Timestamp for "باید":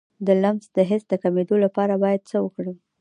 2.03-2.21